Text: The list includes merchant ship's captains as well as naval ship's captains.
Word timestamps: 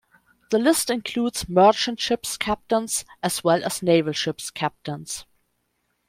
The 0.49 0.57
list 0.57 0.89
includes 0.89 1.47
merchant 1.47 1.99
ship's 1.99 2.35
captains 2.35 3.05
as 3.21 3.43
well 3.43 3.63
as 3.63 3.83
naval 3.83 4.13
ship's 4.13 4.49
captains. 4.49 5.25